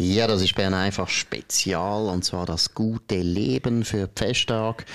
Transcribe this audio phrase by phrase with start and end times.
[0.00, 4.86] Ja, das ist Bern einfach spezial, und zwar das gute Leben für Festtag.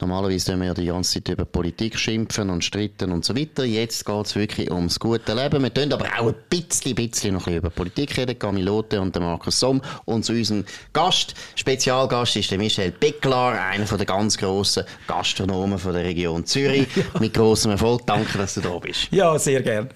[0.00, 3.64] Normalerweise tun wir ja die ganze Zeit über Politik schimpfen und streiten und so weiter.
[3.64, 5.62] Jetzt geht es wirklich ums gute Leben.
[5.62, 8.38] Wir tun aber auch ein bisschen, bisschen noch ein bisschen über Politik reden.
[8.38, 9.80] Camilote und der Markus Somm.
[10.04, 15.94] Und zu unserem Gast, Spezialgast, ist der Michel Becklar, einer der ganz grossen Gastronomen von
[15.94, 16.86] der Region Zürich.
[17.18, 18.06] Mit grossem Erfolg.
[18.06, 19.08] Danke, dass du da bist.
[19.10, 19.88] Ja, sehr gerne.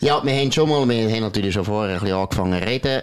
[0.00, 3.02] Ja, wir haben schon mal, wir haben natürlich schon vorher ein bisschen angefangen zu reden.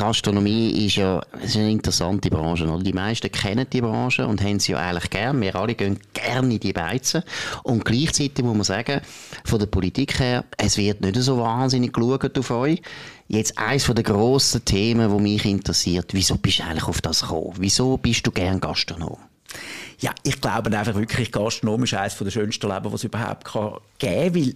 [0.00, 2.66] Gastronomie ist ja ist eine interessante Branche.
[2.66, 2.82] Oder?
[2.82, 5.38] Die meisten kennen die Branche und haben sie ja eigentlich gern.
[5.42, 7.22] Wir alle gehen gerne in die Beizen.
[7.64, 9.02] Und gleichzeitig muss man sagen,
[9.44, 12.80] von der Politik her, es wird nicht so wahnsinnig geschaut auf euch.
[13.28, 16.14] Jetzt eines der grossen Themen, die mich interessiert.
[16.14, 17.52] Wieso bist du eigentlich auf das gekommen?
[17.58, 19.18] Wieso bist du gern Gastronom?
[19.98, 23.76] Ja, ich glaube einfach wirklich, Gastronom ist eines der schönsten Leben, die es überhaupt geben
[23.98, 24.34] kann.
[24.34, 24.54] Weil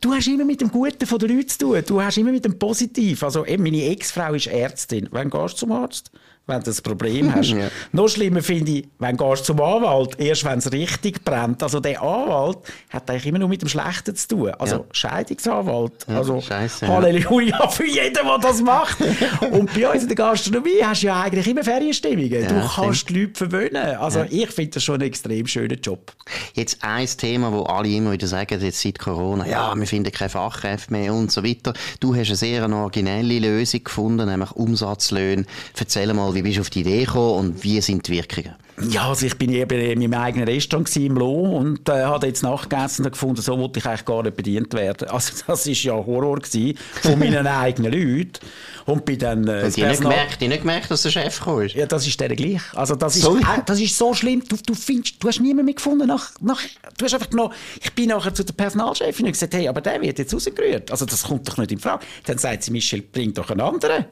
[0.00, 1.82] Du hast immer mit dem Guten der Leute zu tun.
[1.86, 3.22] Du hast immer mit dem Positiv.
[3.22, 5.08] Also eben, meine Ex-Frau ist Ärztin.
[5.10, 6.10] Wann gehst du zum Arzt?
[6.46, 7.50] Wenn du ein Problem hast.
[7.50, 7.68] ja.
[7.92, 11.62] Noch schlimmer finde ich, wenn du zum Anwalt, erst wenn es richtig brennt.
[11.62, 12.58] Also der Anwalt
[12.90, 14.50] hat eigentlich immer nur mit dem Schlechten zu tun.
[14.58, 14.84] Also ja.
[14.90, 16.06] Scheidungsanwalt.
[16.08, 18.98] Ja, also Scheisse, Halleluja für jeden, der das macht.
[19.50, 22.48] Und bei uns in der Gastronomie hast du ja eigentlich immer Ferienstimmungen.
[22.48, 23.96] du kannst die Leute verwöhnen.
[23.96, 26.12] Also ich finde das schon einen extrem schönen Job.
[26.54, 30.28] Jetzt ein Thema, wo alle immer wieder sagen, jetzt seit Corona, ja, wir finden keine
[30.28, 31.72] Fachkräfte mehr und so weiter.
[32.00, 35.44] Du hast eine sehr originelle Lösung gefunden, nämlich Umsatzlöhne.
[35.78, 38.54] Erzähl mal, wie wie bist du auf die Idee gekommen und wie sind die Wirkungen?
[38.88, 42.42] Ja, also ich bin eben in meinem eigenen Restaurant im Lo und äh, habe jetzt
[42.42, 45.08] nachgegessen und gefunden, so wollte ich eigentlich gar nicht bedient werden.
[45.20, 48.40] Also das war ja Horror gewesen, von meinen eigenen Leuten.
[48.86, 49.46] Und bin dann...
[49.46, 51.74] Äh, und die nicht gemerkt, die nicht gemerkt, dass der Chef gekommen ist?
[51.74, 52.62] Ja, das ist der gleich.
[52.74, 54.42] Also das ist, äh, das ist so schlimm.
[54.48, 56.06] Du, du, findest, du hast niemanden mehr gefunden.
[56.06, 56.62] Nach, nach,
[56.96, 57.52] du hast einfach noch...
[57.82, 60.90] Ich bin nachher zu der Personalchefin und gesagt, hey, aber der wird jetzt rausgerührt.
[60.90, 62.06] Also das kommt doch nicht in Frage.
[62.24, 64.06] Dann sagt sie, Michel, bring doch einen anderen.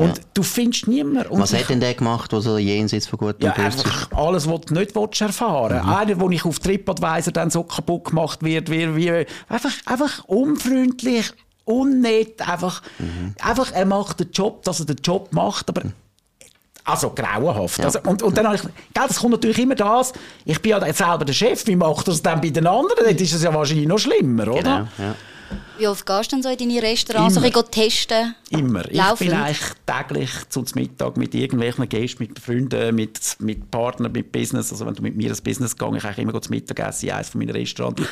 [0.00, 0.24] Und ja.
[0.34, 1.38] du findest niemanden.
[1.38, 4.60] Was hat denn der gemacht, was so jenseits von gut und ja, einfach alles, was
[4.62, 5.92] du nicht willst, erfahren mhm.
[5.92, 11.32] Einer, wo ich auf TripAdvisor dann so kaputt gemacht wird, wie, wie einfach, einfach unfreundlich,
[11.64, 13.34] unnett, einfach, mhm.
[13.42, 15.82] einfach, er macht den Job, dass er den Job macht, aber
[16.84, 17.78] also grauenhaft.
[17.78, 17.84] Ja.
[17.84, 20.12] Also, und, und dann habe ich, gell, das kommt natürlich immer das,
[20.44, 23.04] ich bin ja selber der Chef, wie macht es dann bei den anderen?
[23.04, 24.88] Dann ist es ja wahrscheinlich noch schlimmer, oder?
[24.98, 25.14] Genau, ja.
[25.78, 27.36] Wie oft gehst du denn so in deine Restaurants?
[27.36, 27.50] Immer.
[27.52, 28.34] So testen?
[28.50, 28.82] Immer.
[28.90, 29.24] Laufen.
[29.24, 34.30] Ich bin eigentlich täglich zum Mittag mit irgendwelchen Gästen, mit Freunden, mit, mit Partnern, mit
[34.30, 34.70] Business.
[34.72, 37.28] Also wenn du mit mir ins Business gehst, ich eigentlich immer zum Mittagessen in eines
[37.30, 38.02] von meinen Restaurants.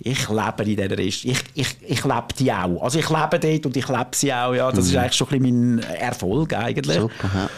[0.00, 1.44] Ich lebe in diesen Restaurants.
[1.54, 2.82] Ich, ich, ich lebe die auch.
[2.82, 4.54] Also ich lebe dort und ich lebe sie auch.
[4.54, 4.70] Ja.
[4.70, 4.90] Das mhm.
[4.90, 6.98] ist eigentlich schon ein bisschen mein Erfolg eigentlich.
[6.98, 7.50] Super, ja.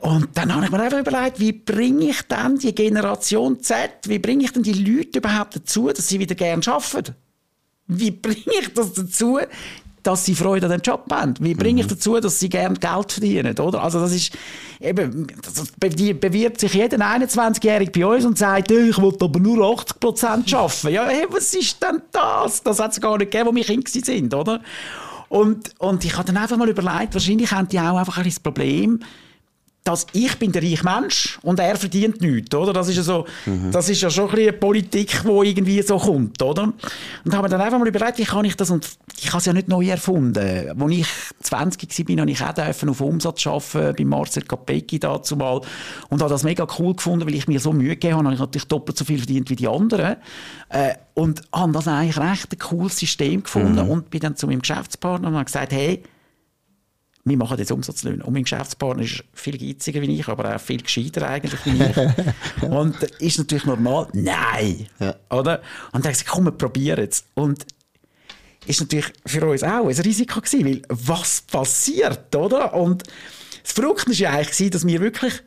[0.00, 4.18] Und dann habe ich mir einfach überlegt, wie bringe ich dann die Generation Z, wie
[4.18, 7.14] bringe ich denn die Leute überhaupt dazu, dass sie wieder gerne arbeiten?
[7.90, 9.38] Wie bringe ich das dazu,
[10.02, 11.34] dass sie Freude an dem Job haben?
[11.40, 11.90] Wie bringe ich mhm.
[11.90, 13.58] dazu, dass sie gerne Geld verdienen?
[13.58, 13.82] Oder?
[13.82, 14.32] Also das ist
[14.80, 20.00] eben, das bewirbt sich jeder 21-Jährige bei uns und sagt, ich will aber nur 80
[20.00, 20.88] Prozent arbeiten.
[20.88, 22.62] Ja, hey, was ist denn das?
[22.62, 24.60] Das hat es gar nicht gegeben, wo wir Kinder sind, oder?
[25.28, 29.00] Und, und ich habe dann einfach mal überlegt, wahrscheinlich haben die auch einfach ein Problem,
[29.90, 32.72] dass ich bin der reiche Mensch und er verdient nichts, oder?
[32.72, 33.70] Das ist ja so, mhm.
[33.72, 36.72] das ist ja schon ein eine Politik, die irgendwie so kommt, oder?
[37.24, 39.46] Und habe mir dann einfach mal überlegt, wie kann ich das, und ich habe es
[39.46, 40.80] ja nicht neu erfunden.
[40.80, 41.08] Als ich
[41.42, 45.60] 20 war, habe ich auch auf Umsatz arbeiten bei Marcel Capecchi dazu mal
[46.08, 48.40] und habe das mega cool gefunden, weil ich mir so Mühe gegeben habe, habe ich
[48.40, 50.16] natürlich doppelt so viel verdient wie die anderen.
[50.68, 53.90] Äh, und habe das eigentlich recht ein cooles System gefunden mhm.
[53.90, 56.02] und bin dann zu meinem Geschäftspartner und habe gesagt, hey,
[57.24, 58.24] wir machen jetzt Umsatzlöhne.
[58.24, 62.62] Und mein Geschäftspartner ist viel geiziger wie ich, aber auch viel gescheiter eigentlich wie ich.
[62.62, 64.86] und ist natürlich normal, nein.
[64.98, 65.16] Ja.
[65.30, 65.58] Oder?
[65.92, 67.24] Und dann habe ich gesagt, komm, wir probieren es.
[67.34, 67.66] Und
[68.66, 72.74] ist natürlich für uns auch ein Risiko gewesen, weil was passiert, oder?
[72.74, 73.04] Und
[73.62, 75.42] das Verrückte war ja eigentlich, dass wir wirklich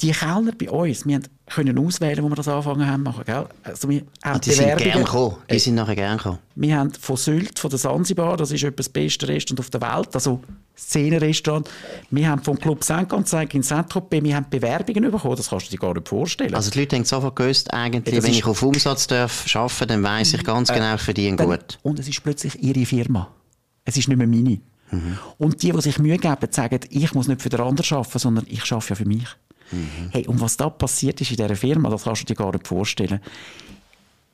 [0.00, 3.46] die Kellner bei uns, wir können auswählen, wo wir das angefangen haben machen, gell?
[3.64, 5.36] Also wir haben ah, die sind gern gekommen.
[5.50, 6.38] Die sind nachher gern gekommen.
[6.54, 9.80] Wir haben von Sylt, von der Sansibar, das ist etwa das beste Restaurant auf der
[9.80, 10.40] Welt, also
[10.76, 11.68] Szenenrestaurant.
[12.10, 15.78] Wir haben vom Club Saint-Gonzague in Saint-Tropez, wir haben Bewerbungen bekommen, das kannst du dir
[15.78, 16.54] gar nicht vorstellen.
[16.54, 20.02] Also die Leute haben sofort gewusst, eigentlich, ja, wenn ich auf Umsatz darf arbeiten, dann
[20.04, 21.78] weiss ich ganz äh, genau, ich verdiene gut.
[21.82, 23.28] Und es ist plötzlich ihre Firma.
[23.84, 24.60] Es ist nicht mehr meine.
[24.90, 25.18] Mhm.
[25.38, 28.46] Und die, die sich Mühe geben, sagen, ich muss nicht für den anderen arbeiten, sondern
[28.48, 29.26] ich arbeite ja für mich.
[29.70, 30.08] Mhm.
[30.10, 32.66] Hey, und was da passiert ist in dieser Firma, das kannst du dir gar nicht
[32.66, 33.20] vorstellen.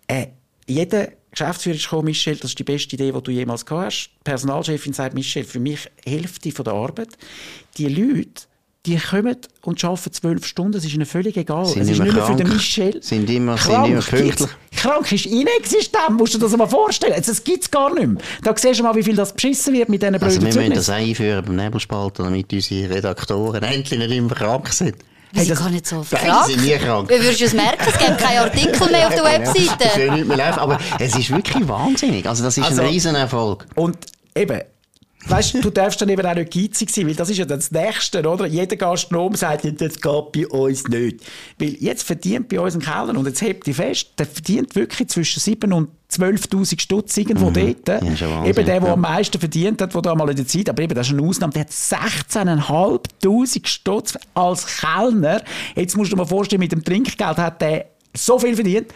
[0.07, 0.27] Äh,
[0.67, 4.11] jeder Geschäftsführer ist gekommen, Michel, das ist die beste Idee, die du jemals gehabt hast.
[4.21, 7.09] Die Personalchefin sagt, Michel, für mich Hälfte von der Arbeit.
[7.77, 8.45] Die Leute,
[8.87, 11.65] die kommen und arbeiten zwölf Stunden, das ist ihnen völlig egal.
[11.67, 13.03] Sind es ist nicht mehr für den Michel.
[13.03, 14.49] Sind immer- sind krank immer pünktlich.
[14.77, 17.15] Krank ist inexistent, musst du dir das mal vorstellen.
[17.17, 18.23] Das gibt es gar nicht mehr.
[18.43, 20.59] Da siehst du mal, wie viel das beschissen wird mit diesen Also blöden wir müssen
[20.61, 20.77] Zeugnissen.
[20.77, 24.97] das einführen beim Nebelspalter, damit unsere Redaktoren endlich nicht immer krank sind.
[25.35, 26.45] Wir Hey, sind gar nicht so krank.
[26.47, 27.09] sie sind nie krank.
[27.11, 27.85] Wie würdest du es merken?
[27.89, 30.13] Es gibt keine Artikel mehr auf der Webseite.
[30.13, 32.29] nicht mehr laufen, aber es ist wirklich wahnsinnig.
[32.29, 33.67] Also das ist Also- ein Riesenerfolg.
[33.75, 33.99] Und
[34.37, 34.61] eben,
[35.27, 37.59] weißt du, du darfst dann eben auch nicht geizig sein, weil das ist ja dann
[37.59, 38.47] das Nächste, oder?
[38.47, 41.21] Jeder Gastronom sagt, das geht bei uns nicht.
[41.59, 45.09] Weil jetzt verdient bei uns ein Kellner, und jetzt hebt die fest, der verdient wirklich
[45.09, 48.03] zwischen 7 und 12'000 Stutz irgendwo dort.
[48.03, 48.13] Mhm.
[48.13, 48.93] Ist ja eben der, der ja.
[48.93, 51.27] am meisten verdient hat, der da mal in der Zeit, aber eben, das ist eine
[51.27, 55.43] Ausnahme, der hat 16'500 Stutz als Kellner.
[55.75, 57.87] Jetzt musst du dir mal vorstellen, mit dem Trinkgeld hat der
[58.17, 58.93] so viel verdient.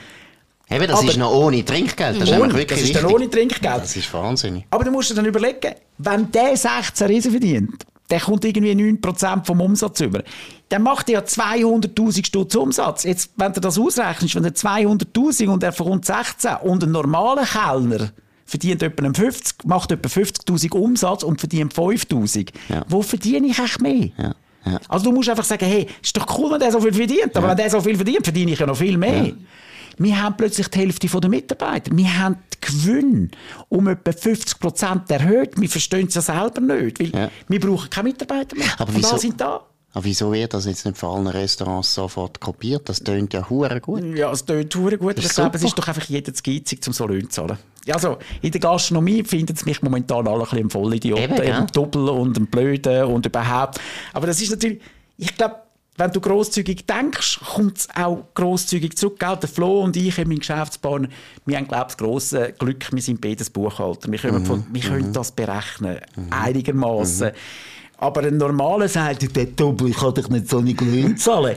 [0.71, 2.21] Eben, das Aber- ist noch ohne Trinkgeld.
[2.21, 3.83] Das ist Ohne, wirklich das ist dann ohne Trinkgeld.
[3.83, 4.65] Das ist wahnsinnig.
[4.71, 9.45] Aber du musst dir dann überlegen, wenn der 16 Riesen verdient, der kommt irgendwie 9%
[9.47, 10.23] vom Umsatz über.
[10.69, 13.05] Dann macht er ja 200'000 Stutz Umsatz.
[13.05, 17.45] Jetzt, wenn du das ausrechnest, wenn er 200'000 und er verkommt 16 und ein normaler
[17.45, 18.11] Kellner
[18.47, 22.51] verdient etwa einen 50, macht etwa 50'000 Umsatz und verdient 5'000.
[22.71, 22.85] Ja.
[22.89, 24.09] Wo verdiene ich eigentlich mehr?
[24.17, 24.35] Ja,
[24.65, 24.81] ja.
[24.89, 27.49] Also du musst einfach sagen, hey, ist doch cool, wenn der so viel verdient, aber
[27.49, 29.33] wenn der so viel verdient, verdiene ich ja noch viel mehr.
[29.99, 31.97] Wir haben plötzlich die Hälfte der Mitarbeiter.
[31.97, 33.29] Wir haben die Gewinne
[33.69, 35.61] um etwa 50 Prozent erhöht.
[35.61, 37.31] Wir verstehen es ja selber nicht, weil Ja.
[37.49, 38.69] wir brauchen keine Mitarbeiter mehr.
[38.79, 39.65] Aber Und wieso- alle sind da.
[39.95, 42.89] Aber wieso wird das jetzt nicht von allen Restaurants sofort kopiert?
[42.89, 44.05] Das tönt ja hure gut.
[44.17, 46.93] Ja, es tut verdammt gut, ich glaube, es ist doch einfach jeder zu geizig, um
[46.93, 47.59] so Löhne zu zahlen.
[47.91, 51.63] Also, in der Gastronomie finden es mich momentan alle ein bisschen ein Vollidiot, Eben, ja.
[51.73, 53.81] Doppel und ein Blöden und überhaupt.
[54.13, 54.81] Aber das ist natürlich,
[55.17, 55.57] ich glaube,
[55.99, 59.19] wenn du grosszügig denkst, kommt es auch grosszügig zurück.
[59.19, 59.37] Gell?
[59.37, 61.09] Der Flo und ich, mein Geschäftspartner,
[61.45, 64.11] wir haben, glaube ich, das grosse Glück, wir sind beides Buchhalter.
[64.11, 65.99] Wir können, von, wir können das berechnen,
[66.31, 67.33] einigermaßen.
[67.99, 71.57] Aber ein normaler sagt, der Doppel kann dich nicht so nicht Löhne zahlen.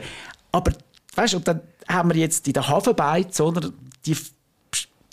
[0.51, 0.71] Aber,
[1.15, 3.69] weißt du, und dann haben wir jetzt in der Hafenbeiz, oder,
[4.05, 4.17] die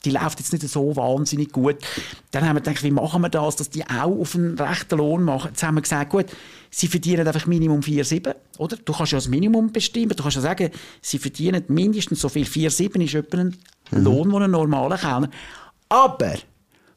[0.09, 1.77] die läuft jetzt nicht so wahnsinnig gut.
[2.31, 5.23] Dann haben wir gedacht, wie machen wir das, dass die auch auf einen rechten Lohn
[5.23, 5.49] machen.
[5.49, 6.27] Jetzt haben wir gesagt, gut,
[6.71, 8.77] sie verdienen einfach Minimum 4,7, oder?
[8.77, 10.17] Du kannst ja das Minimum bestimmen.
[10.17, 10.71] Du kannst ja sagen,
[11.03, 12.47] sie verdienen mindestens so viel.
[12.47, 13.57] 4,7 ist etwa ein
[13.91, 15.29] Lohn, den ein normaler Kellner.
[15.91, 16.35] Aber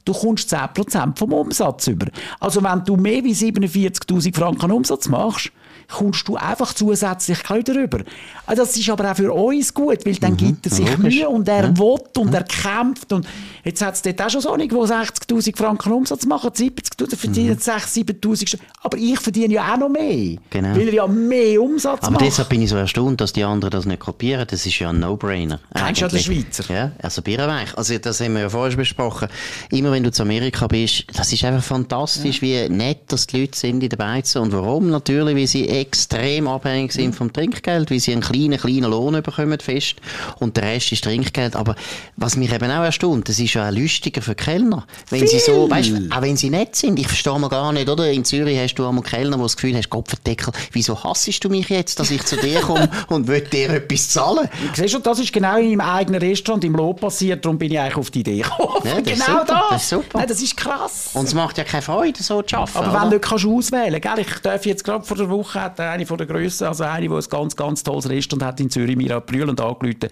[0.05, 2.07] du kommst 10% vom Umsatz über.
[2.39, 5.51] Also wenn du mehr wie 47'000 Franken Umsatz machst,
[5.91, 7.99] kommst du einfach zusätzlich darüber.
[8.45, 10.91] Also Das ist aber auch für uns gut, weil dann gibt er sich Mhm.
[11.03, 11.15] logisch.
[11.15, 13.11] Mühe und er will und er kämpft.
[13.13, 13.27] Und
[13.63, 17.57] jetzt hat es dort auch schon so einige, die 60'000 Franken Umsatz machen, 70'000, verdienen
[17.57, 17.88] 6'000,
[18.21, 18.59] 7'000.
[18.83, 20.75] Aber ich verdiene ja auch noch mehr, Genau.
[20.75, 22.25] weil er ja mehr Umsatz Aber macht.
[22.25, 24.45] deshalb bin ich so erstaunt, dass die anderen das nicht kopieren.
[24.49, 25.59] Das ist ja ein No-Brainer.
[25.73, 26.19] Kennst du ja den.
[26.19, 26.73] Schweizer?
[26.73, 27.77] Ja, also Birrenweich.
[27.77, 29.27] Also das haben wir ja vorher besprochen.
[29.71, 33.57] Immer wenn du zu Amerika bist, das ist einfach fantastisch, wie nett dass die Leute
[33.57, 34.41] sind in der Beizen.
[34.41, 34.89] Und warum?
[34.89, 39.59] Natürlich, weil sie extrem abhängig sind vom Trinkgeld, weil sie einen kleinen, kleinen Lohn bekommen
[39.59, 39.95] fest
[40.39, 41.55] und der Rest ist Trinkgeld.
[41.55, 41.75] Aber
[42.15, 44.85] was mich eben auch erstaunt, das ist ja auch lustiger für Kellner.
[45.09, 46.99] Wenn sie so, weißt, auch wenn sie nett sind.
[46.99, 48.11] Ich verstehe mal gar nicht, oder?
[48.11, 51.69] In Zürich hast du einmal Kellner, wo das Gefühl hast, Kopfendeckel, wieso hassest du mich
[51.69, 54.47] jetzt, dass ich zu dir komme und will dir etwas zahlen?
[54.73, 57.79] Siehst du, das ist genau in meinem eigenen Restaurant im Lob passiert, darum bin ich
[57.79, 58.81] eigentlich auf die Idee gekommen.
[58.83, 59.69] Ja, das genau super, das.
[59.69, 60.17] das ist super.
[60.19, 61.09] Nein, das ist krass.
[61.13, 62.77] Und es macht ja keine Freude, so zu arbeiten.
[62.77, 63.01] Aber oder?
[63.01, 66.05] wenn du nicht kannst auswählen kannst, ich darf jetzt gerade vor der Woche hat eine
[66.05, 69.19] von der Grössen, also eine, die ein ganz, ganz tolles Restaurant hat in Zürich, mir
[69.22, 70.10] brüllend angerufen,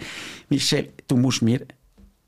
[0.50, 1.66] Michel, du musst mir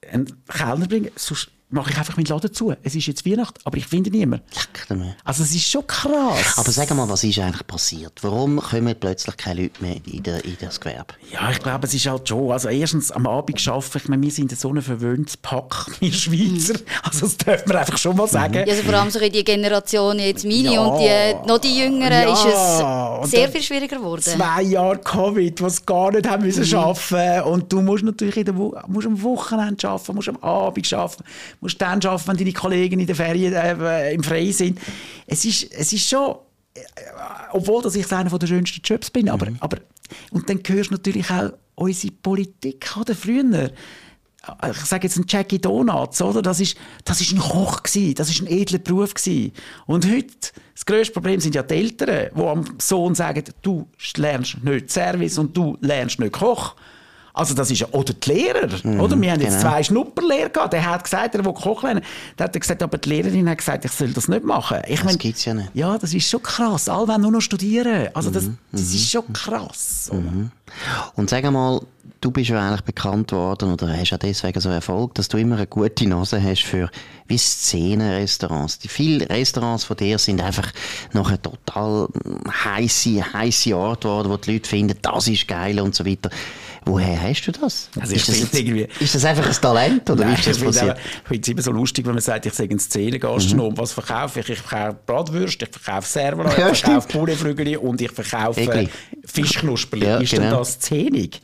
[0.09, 2.73] einen Kellner bringen, sonst mache ich einfach meinen Laden zu.
[2.83, 4.45] Es ist jetzt Weihnachten, aber ich finde niemanden.
[4.55, 5.15] Leck dir mal.
[5.23, 6.57] Also es ist schon krass.
[6.57, 8.13] Aber sag mal, was ist eigentlich passiert?
[8.21, 11.13] Warum kommen plötzlich keine Leute mehr in, der, in das Gewerbe?
[11.31, 12.51] Ja, ich glaube, es ist halt schon.
[12.51, 16.79] Also erstens am Abend arbeiten, ich meine, wir sind so ein verwöhntes Pack, wir Schweizer.
[17.03, 18.53] Also das darf man einfach schon mal sagen.
[18.53, 20.81] Ja, also vor allem so in die Generation jetzt meine Ja.
[20.81, 22.33] und die, noch die Jüngeren Ja,
[23.21, 24.21] ist es sehr viel schwieriger geworden.
[24.21, 28.57] Zwei Jahre Covid, was gar nicht haben müssen arbeiten und du musst natürlich in der
[28.57, 31.23] Wo musst am Wochenende arbeiten, musst am Abend arbeiten,
[31.61, 34.79] musst dann arbeiten, wenn deine Kollegen in den Ferien äh, im Frei sind.
[35.27, 36.35] Es ist, es ist schon,
[36.73, 36.81] äh,
[37.53, 39.77] obwohl dass ich einer der schönsten Jobs bin, aber, aber
[40.31, 43.71] und dann hörst du natürlich auch unsere Politik oder früher.
[44.71, 46.41] Ich sage jetzt ein Jackie Donuts, oder?
[46.41, 46.75] Das ist,
[47.05, 49.51] das ist ein Koch gewesen, das ist ein edler Beruf gewesen.
[49.85, 50.33] Und heute,
[50.73, 53.87] das grösste Problem sind ja die Eltern, die am Sohn sagen, du
[54.17, 56.75] lernst nicht Service und du lernst nicht Koch.
[57.33, 59.21] Also das ist ja, oder die Lehrer, oder?
[59.21, 59.61] Wir haben jetzt genau.
[59.71, 60.73] zwei Schnupperlehrer gehabt.
[60.73, 62.01] Der hat gesagt, er will Koch lernen.
[62.37, 64.79] Der hat gesagt, aber die Lehrerin hat gesagt, ich soll das nicht machen.
[64.87, 65.69] Ich Das mein, gibt's ja nicht.
[65.73, 66.89] Ja, das ist schon krass.
[66.89, 68.09] Alle wollen nur noch studieren.
[68.13, 70.09] Also Mhm, das, das ist schon krass.
[70.11, 70.51] oder?
[71.15, 71.81] Und sag mal,
[72.21, 75.55] du bist ja eigentlich bekannt worden oder hast ja deswegen so Erfolg, dass du immer
[75.55, 76.89] eine gute Nase hast für
[77.27, 78.79] wie Szenenrestaurants.
[78.79, 80.71] Die vielen Restaurants von dir sind einfach
[81.13, 82.07] noch eine total
[82.63, 86.29] heiße, heiße Art geworden, wo die Leute finden, das ist geil und so weiter.
[86.85, 87.89] Woher hast du das?
[87.99, 90.63] Also ist, das irgendwie- ist das einfach ein Talent oder Nein, wie ist das ich
[90.63, 90.97] finde passiert?
[90.97, 92.79] ich finde es immer so lustig, wenn man sagt, ich sage ein Mhm.
[92.79, 93.77] Szenengastronom.
[93.77, 94.49] Was verkaufe ich?
[94.49, 98.89] Ich verkaufe Bratwürste, ich verkaufe Servola, Ja, ich verkaufe Pouletflügel und ich verkaufe Egli.
[99.25, 100.05] Fischknusperli.
[100.05, 100.59] Ja, ist denn genau.
[100.59, 101.41] das Szenig?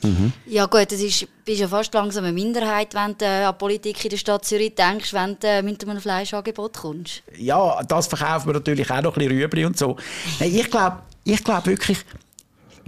[0.47, 4.03] Ja gut, das ist, bist ja fast langsam eine Minderheit, wenn du äh, an Politik
[4.03, 7.21] in der Stadt Zürich denkst, wenn du äh, mit einem Fleischangebot kommst.
[7.37, 9.95] Ja, das verkauft man natürlich auch noch ein bisschen Rüebli und so.
[10.39, 11.99] Nein, ich glaube ich glaub wirklich,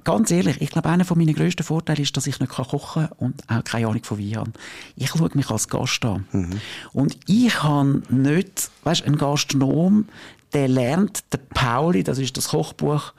[0.03, 3.09] ganz ehrlich, ich glaube, einer von meinen grössten Vorteile ist, dass ich nicht kochen kann
[3.17, 4.51] und auch keine Ahnung von Wein habe.
[4.95, 6.25] Ich schaue mich als Gast an.
[6.93, 10.07] Und ich habe nicht, weißt, ein Gastronom,
[10.53, 13.13] der lernt, der Pauli, das ist das Kochbuch,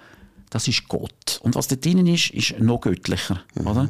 [0.50, 1.38] das ist Gott.
[1.42, 3.40] Und was da drinnen ist, ist noch göttlicher.
[3.54, 3.88] Oder?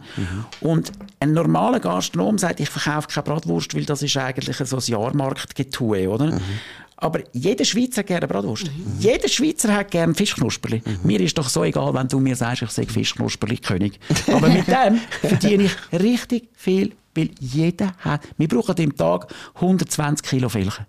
[0.61, 4.82] Und ein normaler Gastronom sagt, ich verkaufe keine Bratwurst, weil das ist eigentlich so ein
[4.82, 6.38] Jahrmarktgetue, oder?
[7.00, 8.71] Aber jeder Schweizer hat gerne Bratwurst.
[8.99, 10.83] Jeder Schweizer hat gerne Fischknusperli.
[11.02, 13.99] Mir ist doch so egal, wenn du mir sagst, ich sage Fischknusperli-König.
[14.28, 18.23] Aber mit dem verdiene ich richtig viel, weil jeder hat...
[18.37, 20.87] Wir brauchen im Tag 120 Kilo Filchen.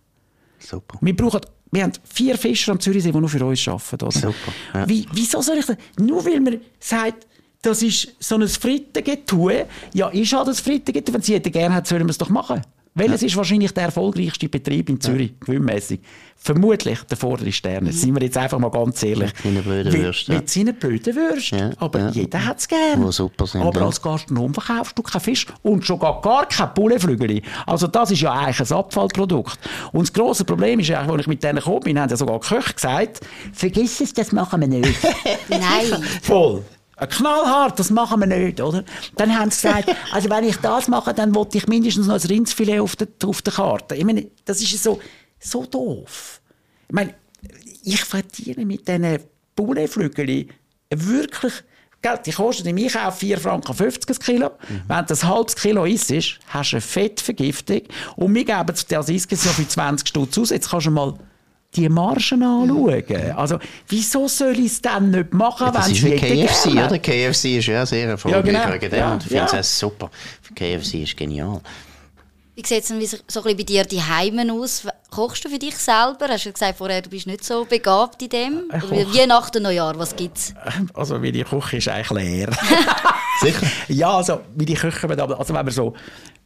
[0.59, 0.97] Super.
[1.01, 1.41] Wir brauchen,
[1.71, 4.05] wir haben vier Fischer am Zürichsee, die nur für uns arbeiten.
[4.05, 4.11] Oder?
[4.11, 4.89] Super, ja.
[4.89, 5.77] Wie, wieso soll ich das?
[5.97, 7.25] Nur weil man sagt,
[7.61, 9.65] das ist so ein Frittengetue.
[9.93, 11.13] Ja, ist halt ein Frittengetue.
[11.13, 12.61] Wenn es jeder gerne hat, sollen wir es doch machen.
[12.93, 16.01] Welches ist wahrscheinlich der erfolgreichste Betrieb in Zürich, gewinnmässig?
[16.35, 17.93] Vermutlich der vordere Sterne.
[17.93, 19.31] Sind wir jetzt einfach mal ganz ehrlich.
[19.31, 20.39] Mit seinen blöden Mit- Würsten, ja.
[20.39, 21.59] Mit seinen blöden Würsten.
[21.59, 22.09] Ja, Aber ja.
[22.09, 23.05] jeder hat es gerne.
[23.05, 23.85] Wo super sind, Aber ja.
[23.85, 27.41] als Gastronom verkaufst du keinen Fisch und schon gar, gar kein Pouletflügel.
[27.65, 29.57] Also das ist ja eigentlich ein Abfallprodukt.
[29.93, 32.39] Und das grosse Problem ist eigentlich, als ich mit denen gekommen bin, haben ja sogar
[32.39, 33.21] Köche gesagt,
[33.53, 34.99] vergiss es, das machen wir nicht.
[35.49, 36.03] Nein.
[36.23, 36.63] Voll.
[37.07, 38.83] Knallhart, das machen wir nicht, oder?
[39.15, 42.27] Dann haben sie gesagt, also wenn ich das mache, dann wollte ich mindestens noch ein
[42.27, 43.95] Rindsfilet auf der, auf der Karte.
[43.95, 44.99] Ich meine, das ist so,
[45.39, 46.41] so doof.
[46.87, 47.15] Ich meine,
[47.83, 49.19] ich verdiene mit diesen
[49.55, 50.47] Pouletflügel
[50.89, 51.53] wirklich
[52.01, 54.51] Geld, die kosten im Einkauf 4 Franken 50 ein Kilo.
[54.87, 57.81] Wenn du ein halbes Kilo isst, hast du eine Fettvergiftung.
[58.15, 60.49] Und wir geben das ja für 20 Stutz aus.
[60.49, 61.13] Jetzt kannst du mal
[61.75, 63.35] die Margen anschauen.
[63.35, 66.63] Also, wieso soll ich es dann nicht machen, Das wenn ist es wie jeder KFC,
[66.63, 66.91] gerne hat?
[66.91, 66.99] oder?
[66.99, 68.73] KFC ist ja sehr erfolgreich genau.
[68.73, 68.95] wegen.
[68.95, 69.63] Ja, und ich finde es ja.
[69.63, 70.11] super.
[70.55, 71.61] KFC ist genial.
[72.55, 74.85] Wie sieht es denn so ein bisschen bei dir die Heimen aus?
[75.11, 76.27] Kochst du für dich selber?
[76.29, 78.61] Hast du gesagt vorher, du bist nicht so begabt in dem?
[78.69, 79.13] Ich Oder koche.
[79.19, 80.53] Weihnachten, Neujahr, was gibt's?
[80.93, 82.49] Also, meine Küche ist eigentlich leer.
[83.41, 83.67] Sicher?
[83.89, 85.93] ja, also, meine Küche, also wenn man so,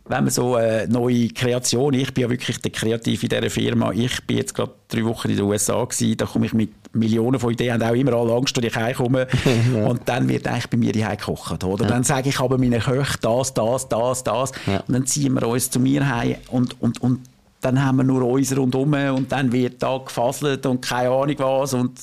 [0.08, 3.92] wenn man so äh, neue Kreation, ich bin ja wirklich der Kreative in dieser Firma,
[3.92, 7.40] ich bin jetzt gerade drei Wochen in den USA gewesen, da komme ich mit Millionen
[7.40, 9.28] von Ideen, haben auch immer alle Angst, wenn ich heimkomme
[9.88, 11.86] und dann wird eigentlich bei mir die gekocht, oder?
[11.86, 14.78] Dann sage ich aber meinen Köchen das, das, das, das Ja.
[14.88, 17.20] und dann ziehen wir uns zu mir heim und, und, und
[17.66, 21.74] dann haben wir nur uns rundherum und dann wird da gefaselt und keine Ahnung was
[21.74, 22.00] und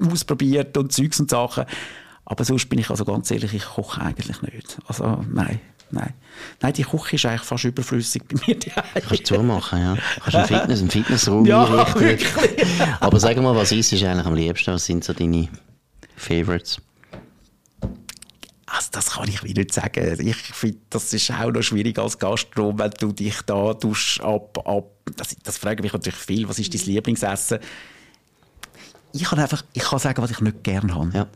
[0.00, 1.64] ausprobiert und Zeugs und Sachen.
[2.24, 4.76] Aber sonst bin ich also ganz ehrlich, ich koche eigentlich nicht.
[4.88, 5.60] Also nein,
[5.92, 6.14] nein.
[6.60, 8.58] Nein, die Küche ist eigentlich fast überflüssig bei mir.
[8.58, 9.96] Die Kannst du zumachen, ja.
[10.20, 12.00] Kannst einen, Fitness, einen Fitnessraum Ja, einrichten.
[12.00, 12.66] wirklich.
[12.98, 14.72] Aber sag mal, was isst du eigentlich am liebsten?
[14.72, 15.48] Was sind so deine
[16.16, 16.80] Favorites?
[18.76, 20.18] Also das kann ich wie nicht sagen.
[20.20, 24.66] Ich finde, das ist auch noch schwierig als Gastronom, wenn du dich da tust, ab,
[24.66, 24.90] ab.
[25.16, 26.48] Das, das fragen mich natürlich viel.
[26.48, 27.60] Was ist dein Lieblingsessen?
[29.12, 31.10] Ich kann einfach, ich kann sagen, was ich nicht gerne habe.
[31.14, 31.26] Ja.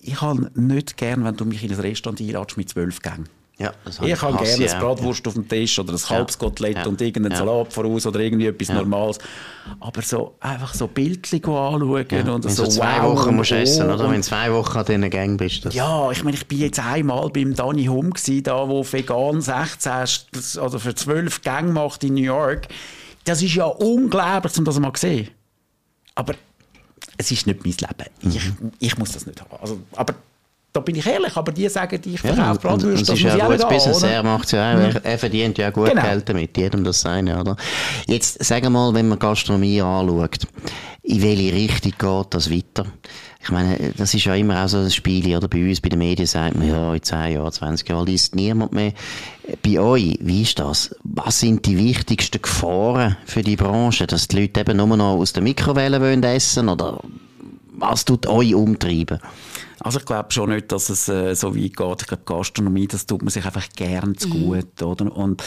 [0.00, 3.28] Ich habe nicht gern, wenn du mich in ein Restaurant einladest mit zwölf Gängen.
[3.56, 4.96] Ja, Ich habe gerne ich ein auch.
[4.96, 6.86] Bratwurst auf dem Tisch oder ein Kalbskotelett Ja.
[6.86, 7.38] und irgendeinen Ja.
[7.38, 8.74] Salat voraus oder irgendwie etwas Ja.
[8.74, 9.18] Normales.
[9.78, 12.32] Aber so einfach so Bildchen anschauen Ja.
[12.32, 14.04] und Wenn so du zwei wow Wochen musst essen, oh oder?
[14.06, 15.64] und- Wenn du zwei Wochen an diesen Gang bist.
[15.64, 19.92] Das ja, ich meine, ich bin jetzt einmal beim Danny Hum da wo vegan 16
[19.92, 22.66] st- oder für 12 Gänge macht in New York.
[23.24, 25.28] Das ist ja unglaublich, um das mal zu sehen.
[26.16, 26.34] Aber
[27.18, 28.34] es ist nicht mein Leben.
[28.36, 28.72] Ich, Mhm.
[28.80, 29.50] ich muss das nicht haben.
[29.60, 30.14] Also, aber
[30.74, 33.34] da bin ich ehrlich, aber die sagen, ich Ja, verkaufe und, Bratwürste, das ist ja
[33.34, 34.10] ein gutes Business, oder?
[34.10, 36.02] er macht ja auch, er, er verdient ja gut Genau.
[36.02, 37.56] Geld damit, jedem das seine, oder?
[38.08, 40.48] Jetzt, sag mal, wenn man Gastronomie anschaut,
[41.04, 42.86] in welche Richtung geht das weiter?
[43.40, 45.46] Ich meine, das ist ja immer auch so ein Spiel, oder?
[45.46, 48.72] Bei uns, bei den Medien sagt man, ja, in 10 Jahren, 20 Jahren liest niemand
[48.72, 48.94] mehr.
[49.62, 50.96] Bei euch, wie ist das?
[51.04, 54.08] Was sind die wichtigsten Gefahren für die Branche?
[54.08, 57.00] Dass die Leute eben nur noch aus der Mikrowelle wollen essen, oder
[57.76, 59.18] Was tut euch umtreiben?
[59.80, 62.02] Also ich glaube schon nicht, dass es äh, so weit geht.
[62.02, 64.80] Ich glaube, Gastronomie, das tut man sich einfach gern zu gut.
[64.82, 65.14] Oder?
[65.14, 65.42] Und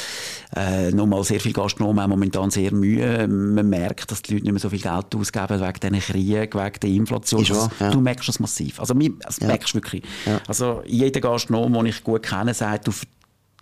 [0.55, 3.27] äh, nochmal, sehr viele Gastronomen haben momentan sehr Mühe.
[3.27, 6.79] Man merkt, dass die Leute nicht mehr so viel Geld ausgeben wegen diesen Kriegen, wegen
[6.81, 7.41] der Inflation.
[7.41, 7.89] Ist wahr, ja.
[7.89, 8.79] Du merkst das massiv.
[8.79, 9.47] Also, das Ja.
[9.47, 10.03] merkst du wirklich.
[10.25, 10.39] Ja.
[10.47, 12.91] Also jeder Gastronom, den ich gut kenne, sagt, du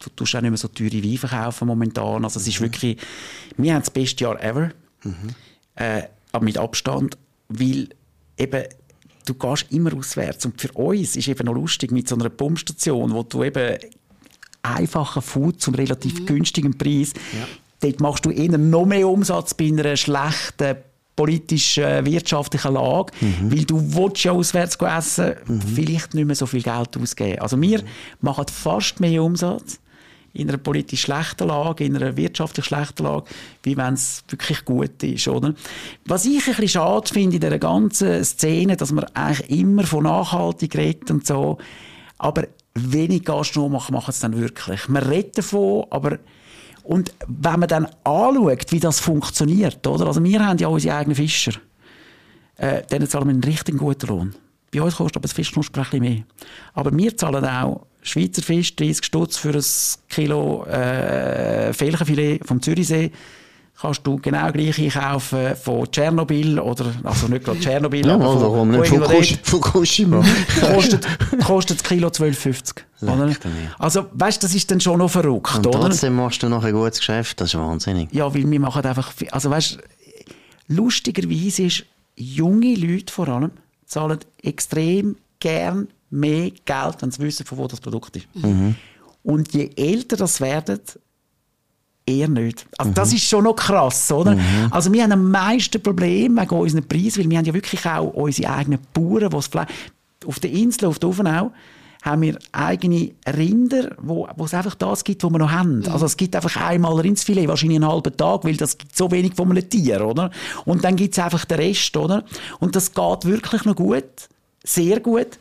[0.02, 2.26] du tust auch nicht mehr so teure Weine verkaufen momentan.
[2.26, 2.98] Also es ist wirklich,
[3.56, 4.72] wir haben das beste Jahr ever,
[5.76, 6.04] äh,
[6.34, 7.18] aber mit Abstand,
[7.48, 7.90] weil
[8.38, 8.64] eben
[9.26, 10.46] du gehst immer auswärts.
[10.46, 13.78] Und für uns ist eben noch lustig mit so einer Pumpstation, wo du eben
[14.62, 17.14] einfachen Food zum relativ günstigen Preis,
[17.80, 20.78] dort machst du eher noch mehr Umsatz bei einer schlechten
[21.16, 23.14] politischen, wirtschaftlichen Lage,
[23.44, 25.36] weil du willst ja auswärts essen,
[25.74, 27.40] vielleicht nicht mehr so viel Geld ausgeben.
[27.40, 27.84] Also wir
[28.22, 29.80] machen fast mehr Umsatz
[30.36, 33.26] in einer politisch schlechten Lage, in einer wirtschaftlich schlechten Lage,
[33.64, 35.54] wie wenn es wirklich gut ist, oder?
[36.06, 40.04] Was ich ein bisschen schade finde in dieser ganzen Szene, dass man eigentlich immer von
[40.04, 41.58] nachhaltig redet und so,
[42.18, 44.90] aber wenig Gastronomen machen, es dann wirklich.
[44.90, 46.20] Man redet davon, aber
[46.84, 50.06] und wenn man dann anschaut, wie das funktioniert, oder?
[50.06, 51.54] Also wir haben ja unsere eigenen Fischer.
[52.58, 54.36] Äh, denen zahlen wir einen richtig guten Lohn.
[54.72, 56.24] Bei uns kostet aber das Fischknusper ein bisschen mehr.
[56.74, 59.64] Aber wir zahlen auch Schweizer Fisch, 30 Stutz für ein
[60.10, 63.12] Kilo äh, Felchenfilet vom Zürichsee.
[63.82, 68.34] Kannst du genau gleich einkaufen von Tschernobyl oder, also nicht gerade Tschernobyl, Ja, aber mal,
[68.34, 68.86] von, warum nicht?
[68.86, 70.24] Fukush- dort Fukushima.
[70.74, 71.06] kostet,
[71.46, 72.76] kostet das Kilo 12,50.
[73.02, 73.26] oder?
[73.26, 73.72] Leck dir nicht.
[73.78, 75.82] Also, weißt du, das ist dann schon noch verrückt, Und oder?
[75.82, 78.08] trotzdem machst du noch ein gutes Geschäft, das ist wahnsinnig.
[78.14, 79.78] Ja, weil wir machen einfach, viel- also weißt,
[80.70, 81.86] lustigerweise ist,
[82.16, 83.52] junge Leute vor allem
[83.86, 88.28] zahlen extrem gern mehr Geld, wenn sie wissen, von wo das Produkt ist.
[89.24, 90.80] Und je älter das werden,
[92.06, 92.68] eher nicht.
[92.78, 94.38] Also das ist schon noch krass, oder?
[94.70, 98.14] Also wir haben am meisten Probleme wegen unseren Preisen, weil wir haben ja wirklich auch
[98.14, 99.68] unsere eigenen Bauern, die Fleisch...
[100.26, 101.52] Auf der Insel, auf der Ofenau,
[102.02, 105.84] haben wir eigene Rinder, wo, wo es einfach das gibt, was wir noch haben.
[105.88, 109.34] Also es gibt einfach einmal Rindsfilet, wahrscheinlich einen halben Tag, weil das gibt so wenig
[109.36, 110.32] von einem Tier, oder?
[110.66, 112.24] Und dann gibt es einfach den Rest, oder?
[112.60, 114.30] Und das geht wirklich noch gut,
[114.64, 115.38] sehr gut.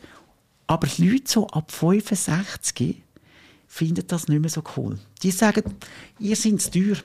[0.67, 3.01] Aber die Leute so ab 65
[3.67, 4.97] finden das nicht mehr so cool.
[5.21, 5.75] Die sagen,
[6.19, 6.97] ihr seid zu teuer.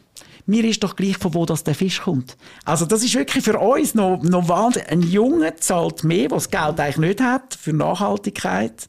[0.46, 2.36] Mir ist doch gleich, von wo das der Fisch kommt.
[2.64, 4.82] Also das ist wirklich für uns noch, noch Wahnsinn.
[4.88, 8.88] Ein Junge zahlt mehr, der das Geld eigentlich nicht hat, für Nachhaltigkeit.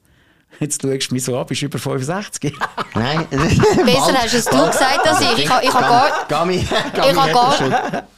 [0.59, 2.53] Jetzt schaust du mich so an, bist über 65.
[2.95, 3.25] Nein.
[3.29, 5.43] Besser hast es du gesagt als ich.
[5.45, 5.85] Ich habe ich habe
[6.29, 7.63] gar, ich habe gar,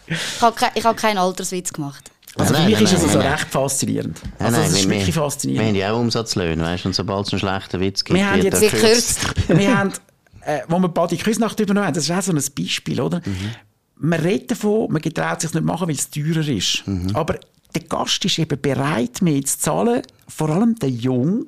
[0.08, 2.12] ich habe kein- ich habe keinen Alterswitz gemacht.
[2.36, 3.28] Also Nein, für mich nein, ist es also nein.
[3.32, 4.22] recht faszinierend.
[4.40, 5.68] Also es ist wir- wirklich Wir faszinierend.
[5.70, 8.42] haben ja auch Umsatzlöhne, weißt du, und sobald es einen schlechten Witz gibt, Wir haben
[8.42, 9.20] jetzt gekürzt.
[9.50, 9.92] wir haben,
[10.42, 13.22] äh, wo wir Badi Küsnacht übernommen haben, das ist auch so ein Beispiel, oder?
[13.98, 16.84] Man redet davon, man getraut sich nicht machen, weil es teurer ist.
[17.14, 17.40] Aber
[17.76, 21.46] der Gast ist eben bereit, mehr zu zahlen, vor allem der Jung,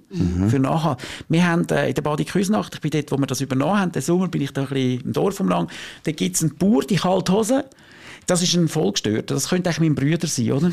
[0.49, 0.97] für nachher.
[1.29, 3.91] Wir haben äh, in der Badi Küsnacht, ich bin dort, wo wir das übernommen haben,
[3.91, 5.67] den Sommer bin ich da ein bisschen im Dorf umlang,
[6.03, 7.65] da gibt es einen Bauer, die kalte Hose,
[8.27, 9.33] das ist ein Vollgestörter.
[9.35, 10.71] Das könnte eigentlich mein Bruder sein, oder?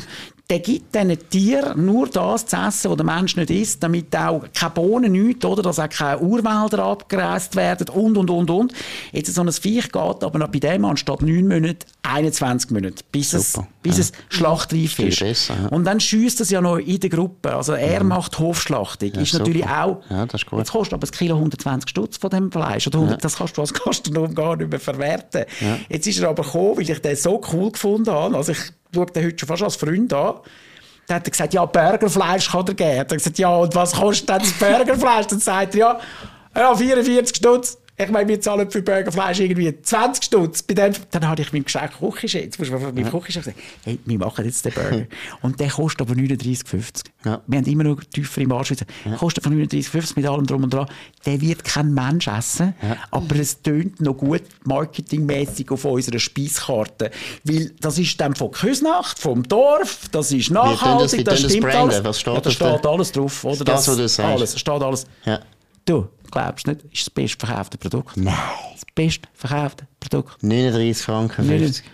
[0.49, 4.45] Der gibt diesen Tieren nur das zu essen, was der Mensch nicht isst, damit auch
[4.53, 5.61] keine Bohnen, nichts, oder?
[5.61, 8.73] Dass auch keine Urwälder abgereist werden und, und, und, und.
[9.11, 13.33] Jetzt so ein Viech geht aber noch bei dem anstatt 9 Monate 21 Monate, bis,
[13.33, 15.19] es, Bis es schlachtreif ist.
[15.19, 15.67] besser, ja.
[15.67, 17.55] Und dann schießt es ja noch in der Gruppe.
[17.55, 19.11] Also er macht Hofschlachtung.
[19.11, 19.43] ist super.
[19.43, 20.01] natürlich auch...
[20.09, 20.51] Ja, das ist.
[20.51, 22.87] Jetzt kostet aber ein Kilo 120 Stutz von dem Fleisch.
[22.87, 25.45] Oder 100, Das kannst du als Gastronom gar nicht mehr verwerten.
[25.89, 28.35] Jetzt ist er aber gekommen, weil ich den so cool gefunden habe.
[28.35, 28.59] Also ich
[28.93, 30.35] schaue den heute schon fast als Freund an.
[31.07, 32.89] Dann hat er gesagt, ja, Burgerfleisch kann er geben.
[32.89, 35.27] Dann hat er gesagt, ja, und was kostet denn das Burgerfleisch?
[35.27, 35.99] Dann sagt er, ja,
[36.55, 37.77] ja 44 Stutz.
[37.95, 40.63] Ich meine, wir zahlen für Burgerfleisch irgendwie 20 Stutz.
[40.63, 43.57] Bei dem, dann habe ich meinem Geschenk Küchenchef, jetzt musst du mal meinem Küchenchef sagen,
[43.83, 45.05] hey, wir machen jetzt den Burger.
[45.43, 47.03] Und der kostet aber 39,50.
[47.23, 47.41] Ja.
[47.45, 48.71] Wir haben immer noch tiefer im Arsch.
[49.05, 49.15] Ja.
[49.17, 50.87] Kostet von 39,50 mit allem drum und dran.
[51.25, 52.73] Der wird kein Mensch essen,
[53.11, 57.11] aber es tönt noch gut marketingmäßig auf unserer Speiskarte.
[57.43, 61.67] Weil das ist dann von Küsnacht, vom Dorf, das ist das- nachhaltig, das das stimmt
[61.67, 61.91] branden?
[61.93, 62.03] alles.
[62.03, 63.43] Was steht ja, da steht alles drauf.
[63.45, 64.19] Oder Das, was du sagst.
[64.31, 65.05] Alles, steht alles.
[65.25, 65.39] Ja.
[65.85, 68.17] Du, glaubst nicht, ist das bestverkaufte Produkt.
[68.17, 68.33] Nein.
[68.73, 70.41] Das bestverkaufte Produkt.
[70.43, 71.85] 39 Franken 50.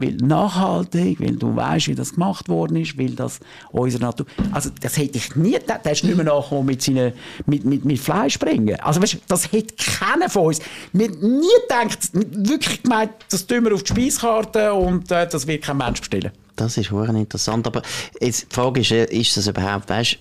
[0.00, 3.40] Weil nachhaltig, weil du weißt, wie das gemacht worden ist, weil das
[3.72, 4.26] unsere Natur.
[4.52, 5.84] Also, das hätte ich nie gedacht.
[5.84, 7.14] Der ist nicht mehr nachgekommen mit, seinen,
[7.46, 8.78] mit, mit, mit Fleisch bringen.
[8.78, 10.60] Also, weißt das hätte keiner von uns.
[10.92, 15.64] Wir nie gedacht, wirklich gemeint, das tun wir auf die Speiskarte und äh, das wird
[15.64, 16.30] kein Mensch bestellen.
[16.54, 17.66] Das ist interessant.
[17.66, 17.82] Aber
[18.20, 20.18] jetzt, die Frage ist, äh, ist das überhaupt, weißt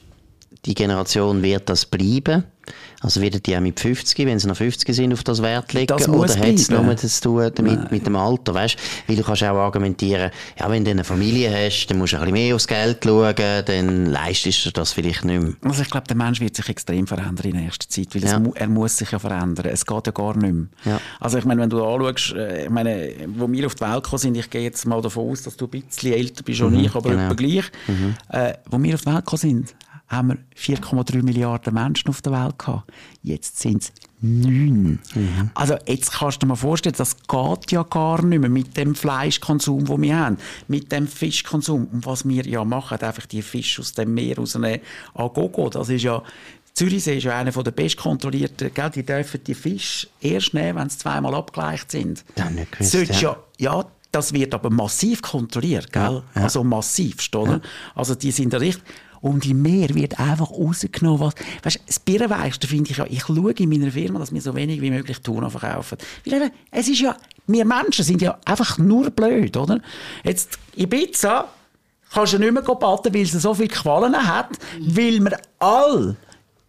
[0.67, 2.43] die Generation wird das bleiben.
[2.99, 5.85] Also werden die auch mit 50, wenn sie noch 50 sind, auf das Wert legen?
[5.87, 8.55] Das oder hat es nur zu tun damit, mit dem Alter?
[8.55, 8.75] Weißt?
[9.05, 12.21] Weil du kannst auch argumentieren, ja, wenn du eine Familie hast, dann musst du ein
[12.23, 15.53] bisschen mehr aufs Geld schauen, dann leistest du das vielleicht nicht mehr.
[15.63, 18.39] Also ich glaube, der Mensch wird sich extrem verändern in nächster Zeit, weil es Ja.
[18.39, 19.67] mu er muss sich ja verändern.
[19.67, 20.65] Es geht ja gar nicht mehr.
[20.85, 20.99] Ja.
[21.19, 24.19] Also ich meine, wenn du anschaust, äh, ich meine, wo wir auf die Welt gekommen
[24.19, 26.95] sind, ich gehe jetzt mal davon aus, dass du ein bisschen älter bist als ich,
[26.95, 27.35] aber genau.
[27.35, 27.65] gleich.
[28.29, 29.75] Äh, wo wir auf die Welt gekommen sind,
[30.07, 32.91] haben wir 4,3 Milliarden Menschen auf der Welt gehabt.
[33.23, 33.91] Jetzt sind es
[34.21, 34.99] neun.
[35.53, 38.95] Also jetzt kannst du dir mal vorstellen, das geht ja gar nicht mehr mit dem
[38.95, 41.87] Fleischkonsum, den wir haben, mit dem Fischkonsum.
[41.91, 44.79] Und was wir ja machen, einfach die Fische aus dem Meer rausnehmen,
[45.13, 46.23] an Gogo, das ist ja
[46.73, 48.89] Zürichsee ist ja einer der bestkontrollierten, gell?
[48.91, 52.23] die dürfen die Fische erst nehmen, wenn sie zweimal abgeleicht sind.
[52.35, 53.31] Das ich nicht gewusst, ja.
[53.31, 56.21] ja, ja, das wird aber massiv kontrolliert, gell?
[56.35, 57.61] Also massivst, oder?
[57.95, 58.83] Also die sind da richtig...
[59.27, 61.33] Und im Meer wird einfach rausgenommen, was...
[61.63, 64.79] Weißt, das Birrenweichste finde ich ja, ich schaue in meiner Firma, dass wir so wenig
[64.81, 65.97] wie möglich Tuna verkaufen.
[66.25, 67.15] Weil eben, es ist ja...
[67.45, 69.81] Wir Menschen sind ja einfach nur blöd, oder?
[70.23, 71.47] Jetzt, Ibiza
[72.13, 76.15] kannst du nicht mehr baden, weil sie so viel Qualen hat, weil wir all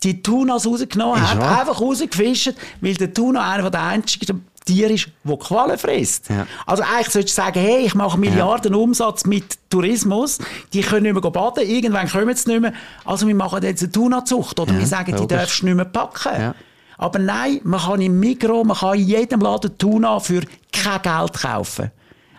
[0.03, 5.37] die Tunas rausgenommen haben, einfach rausgefischt, weil der Tuna einer der einzigen Tiere ist, der
[5.37, 6.28] Qualen frisst.
[6.28, 6.46] Ja.
[6.66, 10.38] Also eigentlich solltest du sagen, hey, ich mache Milliarden Umsatz mit Tourismus,
[10.72, 12.72] die können nicht mehr baden, irgendwann kommen sie nicht mehr,
[13.04, 15.37] also wir machen jetzt eine Tunazucht oder Ja, wir sagen, die logisch.
[15.38, 16.40] darfst du nicht mehr packen.
[16.40, 16.54] Ja.
[16.98, 21.33] Aber nein, man kann im Mikro, man kann in jedem Laden Tuna für kein Geld
[21.40, 21.90] kaufen.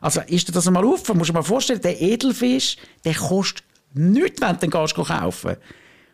[0.02, 1.08] Also ist dir das einmal auf?
[1.08, 3.64] Man muss dir mal vorstellen, der Edelfisch, der kostet
[3.94, 5.56] nichts, wenn du den gehst kaufen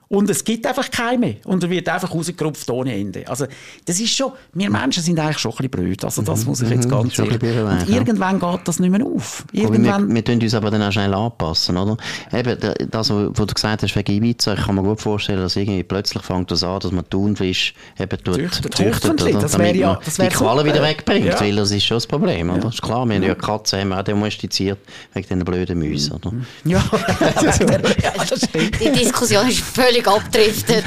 [0.08, 1.38] und es gibt einfach keine.
[1.46, 3.28] Und er wird einfach rausgerupft ohne Ende.
[3.28, 3.46] Also,
[3.86, 6.04] das ist schon, wir Menschen sind eigentlich schon ein bisschen blöd.
[6.04, 7.24] Also, das muss ich jetzt ganz Mhm.
[7.24, 7.96] ein ehrlich bisschen Und ja.
[7.98, 9.44] irgendwann geht das nicht mehr auf.
[9.48, 11.98] Aber wir, Irgendwann, wir tun uns aber dann auch schnell anpassen, oder?
[12.34, 15.56] Eben, da- das, was du gesagt hast wegen Ibiza, ich kann mir gut vorstellen, dass
[15.56, 18.76] irgendwie plötzlich fängt das an, dass man Thunfisch eben tut, Züchtet.
[18.76, 19.40] züchtet, oder?
[19.42, 20.74] das damit wäre ja- das wäre die Qualen super.
[20.74, 21.40] wieder wegbringt, Ja.
[21.42, 22.70] weil das ist schon das Problem, oder?
[22.70, 24.80] Ist klar, wir haben ja Katzen haben wir auch domestiziert
[25.14, 26.32] wegen diesen blöden Mäusen, oder?
[26.64, 26.84] ja,
[27.22, 28.80] ja, das stimmt.
[28.82, 30.84] Die Diskussion ist völlig abgedriftet.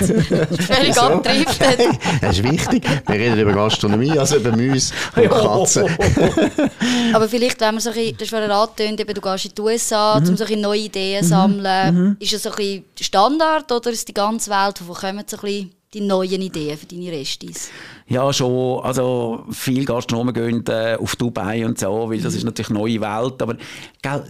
[0.61, 1.79] völlig abgedriftet.
[2.21, 2.85] Das ist wichtig.
[3.07, 5.29] Wir reden über Gastronomie, also über Mäuse und.
[5.31, 5.87] Katzen.
[7.15, 9.61] Aber vielleicht, wenn man so ein bisschen, das vorher angetönt, eben, du gehst in die
[9.63, 10.29] USA, Mhm.
[10.29, 12.17] um so ein bisschen neue Ideen zu sammeln.
[12.21, 15.41] Ist das so ein bisschen Standard oder ist die ganze Welt, wo kommen so ein
[15.43, 17.71] bisschen die neuen Ideen für deine Restis?
[18.09, 18.81] Ja, schon.
[18.85, 23.01] Also, viele Gastronomen gehen äh, auf Dubai und so, weil das ist natürlich eine neue
[23.01, 23.41] Welt.
[23.43, 23.57] Aber,
[24.03, 24.25] gell,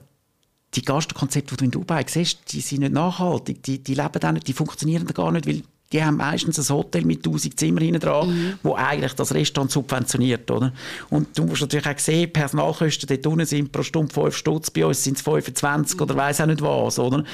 [0.75, 3.63] die Gastkonzepte, die du in Dubai siehst, die sind nicht nachhaltig.
[3.63, 7.05] Die, die leben auch nicht, die funktionieren gar nicht, weil die haben meistens ein Hotel
[7.05, 10.73] mit 1000 Zimmern hinten dran, wo eigentlich das Restaurant subventioniert, oder?
[11.09, 14.85] Und du musst natürlich auch sehen, Personalkosten dort unten sind pro Stunde 5 Stutz, bei
[14.85, 17.25] uns sind es 25 oder weiss auch nicht was, oder?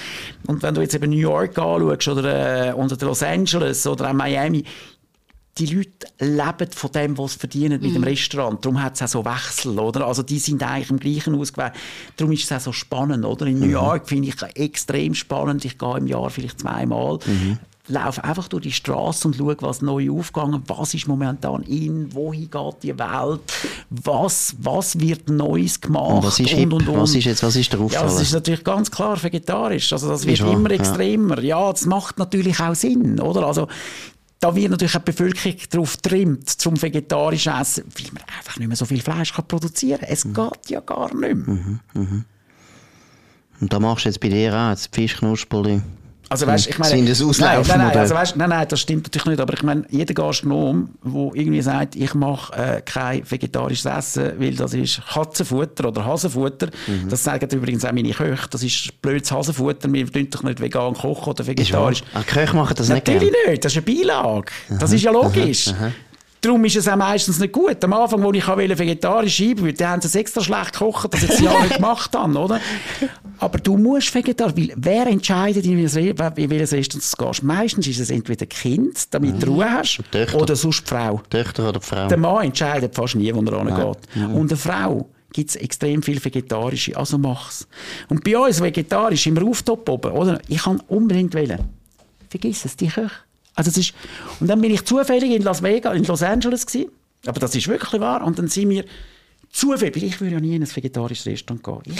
[0.46, 4.14] Und wenn du jetzt eben New York anschaust oder, äh, oder Los Angeles oder auch
[4.14, 4.62] Miami,
[5.58, 8.64] die Leute leben von dem, was sie verdienen mit dem Restaurant.
[8.64, 10.06] Darum hat es auch so Wechsel, oder?
[10.06, 11.74] Also die sind eigentlich im gleichen ausgewählt.
[12.16, 13.46] Darum ist es auch so spannend, oder?
[13.46, 15.64] In New York finde ich extrem spannend.
[15.64, 17.20] Ich gehe im Jahr vielleicht zweimal.
[17.86, 22.48] Laufe einfach durch die Straße und schaue, was neu aufgegangen was ist momentan in, wohin
[22.50, 23.40] geht die Welt,
[23.90, 26.72] was, was wird Neues gemacht Und was ist hip?
[26.72, 29.92] Was ist jetzt- was ist der Ja, das ist natürlich ganz klar vegetarisch.
[29.92, 30.76] Also das wird Ist wahr, immer ja.
[30.76, 31.38] extremer.
[31.42, 33.46] Ja, das macht natürlich auch Sinn, oder?
[33.46, 33.68] Also
[34.44, 38.68] da wird natürlich auch die Bevölkerung darauf trimmt, zum vegetarisch essen, weil man einfach nicht
[38.68, 40.08] mehr so viel Fleisch kann produzieren kann.
[40.10, 40.12] Mhm.
[40.12, 41.80] Es geht ja gar nicht mehr.
[43.60, 45.80] Und da machst du jetzt bei dir auch das Fischknusperli.
[46.34, 48.80] Also, weißt, ich meine, Sind das nein, Auslaufen nein, nein, also, weißt, nein, nein, das
[48.80, 49.40] stimmt natürlich nicht.
[49.40, 54.56] Aber ich meine, jeder Gastronom, der irgendwie sagt, ich mache äh, kein vegetarisches Essen, weil
[54.56, 56.70] das ist Katzenfutter oder Hasenfutter.
[56.88, 57.08] Mhm.
[57.08, 58.48] Das sagen übrigens auch meine Köche.
[58.50, 59.92] Das ist blödes Hasenfutter.
[59.92, 61.56] Wir tun doch nicht vegan kochen oder Ist wahr?
[61.56, 62.02] vegetarisch.
[62.14, 64.52] Ah, die Köche machen das nicht Natürlich nicht, das ist eine Beilage.
[64.80, 65.72] Das ist ja logisch.
[66.44, 67.82] Darum ist es auch meistens nicht gut.
[67.82, 71.22] Am Anfang, als ich wollte vegetarisch einbauen da haben sie es extra schlecht gekocht, dass
[71.22, 72.60] ich es ja nicht gemacht habe, oder?
[73.38, 77.42] Aber du musst vegetarisch, weil wer entscheidet, in welches Restaurant du gehst?
[77.42, 80.38] Meistens ist es entweder Kind, damit du Ruhe hast, Töchter.
[80.38, 81.22] oder sonst die Frau.
[81.30, 82.08] Töchter oder Frau?
[82.08, 83.98] Der Mann entscheidet fast nie, wo er hingeht.
[84.14, 87.66] Und eine Frau gibt es extrem viel Vegetarische, also mach's.
[88.10, 90.40] Und bei uns vegetarisch im Rooftop oben, oder?
[90.48, 91.60] Ich kann unbedingt wählen.
[92.28, 93.10] Vergiss es, die Köche.
[93.54, 93.94] Also es ist,
[94.40, 96.90] und dann bin ich zufällig in Las Vegas, in Los Angeles gewesen.
[97.26, 98.24] Aber das ist wirklich wahr.
[98.24, 98.84] Und dann sind wir
[99.50, 101.96] zufällig, ich würde ja nie in ein vegetarisches Restaurant gehen.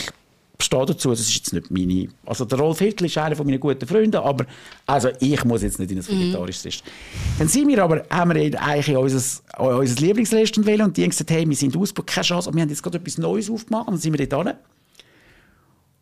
[0.57, 2.09] Ich stehe dazu, das ist jetzt nicht meine...
[2.27, 4.47] Also der Rolf Hittel ist einer von meinen guten Freunden, aber
[4.87, 6.95] also ich muss jetzt nicht in ein vegetarisches Restaurant.
[7.39, 11.11] Dann sind wir aber, haben wir eigentlich in unser, unser Lieblingsrestaurant wählen und die haben
[11.11, 13.89] gesagt, hey, wir sind ausgebucht, keine Chance, und wir haben jetzt gerade etwas Neues aufgemacht
[13.89, 14.57] und dann sind wir dort hin.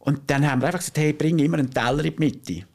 [0.00, 2.66] Und dann haben wir einfach gesagt, hey, bring immer einen Teller in die Mitte.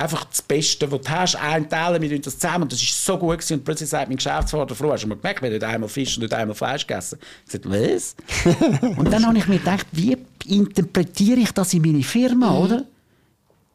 [0.00, 3.18] Einfach das Beste, was du hast, einteilen, wir tun das zusammen und das ist so
[3.18, 3.54] gut gewesen.
[3.54, 6.32] und plötzlich sagt mein Geschäftsführer, Frau, hast du mal gemerkt, wir haben einmal Fisch und
[6.32, 7.18] einmal Fleisch gegessen.
[7.46, 8.14] Ich sagte, was?
[8.96, 12.56] und dann habe ich mir gedacht, wie interpretiere ich das in meine Firma, mhm.
[12.56, 12.84] oder?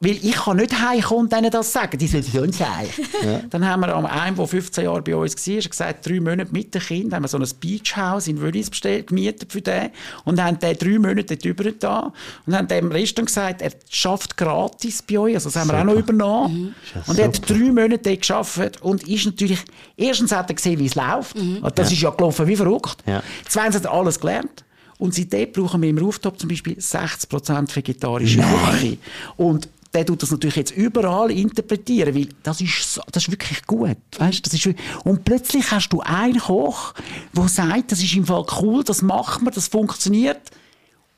[0.06, 1.98] Weil ich kann nicht heimkommen und denen das sagen.
[1.98, 2.86] Die sollen schon sein.
[3.24, 3.42] Ja.
[3.50, 6.82] Dann haben wir einem, der 15 Jahre bei uns war, gesagt, drei Monate mit dem
[6.82, 9.90] Kind, haben wir so ein Beachhaus in Wöllis bestellt, gemietet für den
[10.24, 12.14] und haben den drei Monate dort über da
[12.46, 15.34] und haben dem Restaurant gesagt, er schafft gratis bei euch.
[15.34, 16.76] Also das haben wir auch noch übernommen.
[16.94, 17.02] Mhm.
[17.08, 19.60] Und er hat drei Monate dort geschafft und ist natürlich,
[19.98, 21.36] erstens hat er gesehen, wie es läuft.
[21.36, 21.62] Mhm.
[21.74, 21.96] Das ja.
[21.96, 22.98] ist ja gelaufen wie verrückt.
[23.08, 23.24] Ja.
[23.48, 24.66] Zweitens hat er alles gelernt.
[24.98, 28.98] Und seitdem brauchen wir im Rooftop zum Beispiel 60% vegetarische Küche.
[29.36, 33.98] Und der tut das natürlich jetzt überall interpretieren, weil das ist, das ist wirklich gut.
[34.18, 34.70] Weißt, das ist,
[35.06, 36.94] und plötzlich hast du einen Koch,
[37.36, 40.42] der sagt, das ist im Fall cool, das machen wir, das funktioniert.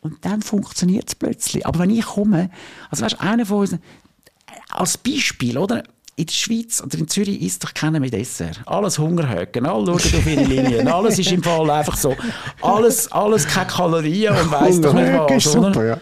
[0.01, 1.65] Und dann funktioniert es plötzlich.
[1.65, 2.51] Aber wenn ich komme,
[2.91, 3.75] also weißt, einer von uns,
[4.69, 5.83] als Beispiel, oder?
[6.17, 8.61] in der Schweiz oder in Zürich isst doch keiner mit Dessert.
[8.65, 10.87] Alles Hungerhöcken, alle schauen auf ihre Linien.
[10.91, 12.15] Alles ist im Fall einfach so.
[12.59, 15.43] Alles, alles keine Kalorien und weiss doch nicht was.
[15.43, 15.97] Super, ja.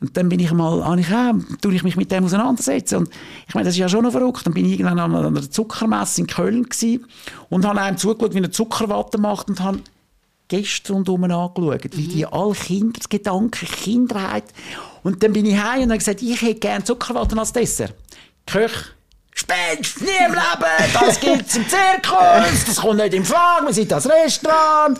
[0.00, 2.96] Und dann bin ich mal, habe ich auch, tue ich mich mit dem auseinandersetzen.
[2.96, 3.10] Und
[3.48, 4.46] ich meine, das ist ja schon noch verrückt.
[4.46, 7.06] Dann bin ich irgendwann an einer Zuckermesse in Köln gewesen
[7.48, 9.80] und habe einem zugeschaut, wie er Zuckerwatte macht und habe
[10.48, 12.32] Gäste rundherum angeschaut, wie die mhm.
[12.32, 14.44] alle Kindergedanken, Kinderheit.
[15.02, 17.94] Und dann bin ich heim und habe gesagt, ich hätte gerne Zuckerwatte als Dessert.
[18.46, 18.92] Köch,
[19.38, 23.92] Spinnst nie im Leben, das gibt's im Zirkus, das kommt nicht in Frage, wir sind
[23.92, 24.98] das Restaurant.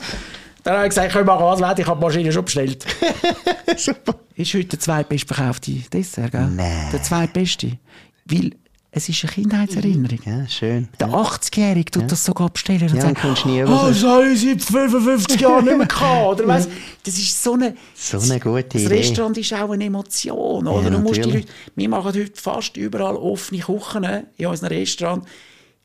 [0.62, 2.84] Dann habe ich gesagt, ich machen was ich habe die Maschine schon bestellt.
[3.78, 4.14] Super.
[4.36, 6.48] Ist heute der zweitbestverkaufte Dessert, gell?
[6.54, 6.90] Nein.
[6.92, 7.78] Der zweitbeste.
[8.26, 8.52] Weil
[8.90, 10.18] es ist eine Kindheitserinnerung.
[10.26, 10.88] Ja, schön.
[11.00, 12.08] Der 80-Jährige tut ja.
[12.08, 15.76] das sogar bestellen und ja, sagt, nie oh, das habe ich seit 55 Jahren nicht
[15.78, 16.40] mehr gehabt.
[16.40, 16.70] Oder weißt,
[17.02, 18.88] das ist so eine, so eine gute das Idee.
[18.88, 20.66] Das Restaurant ist auch eine Emotion.
[20.66, 20.84] Oder?
[20.84, 25.24] Ja, du musst die Leute, wir machen heute fast überall offene Küchen in unserem Restaurant,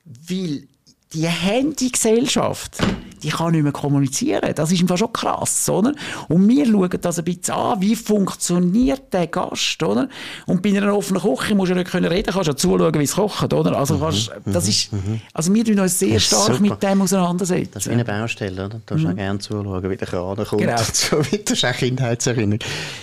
[0.05, 0.67] weil
[1.13, 2.77] die Handygesellschaft,
[3.23, 4.53] die kann nicht mehr kommunizieren.
[4.55, 5.93] Das ist einfach schon krass, oder?
[6.27, 10.09] Und wir schauen das ein bisschen an, wie funktioniert der Gast, oder?
[10.45, 13.15] Und bei einer offenen Küche musst du nicht reden können, kannst du zuschauen, wie es
[13.15, 13.77] kocht, oder?
[13.77, 15.21] Also, mhm, kannst, mhm, das ist, mhm.
[15.33, 16.59] also wir tun uns sehr stark super.
[16.59, 17.71] mit dem auseinandersetzen.
[17.73, 18.69] Das ist wie eine Baustelle, oder?
[18.69, 19.11] Da darfst mhm.
[19.11, 20.61] auch gerne zuschauen, wie der Kran kommt.
[20.61, 20.81] Genau.
[21.01, 21.37] So weiter.
[21.45, 22.59] Das ist auch Kindheitserinnerung.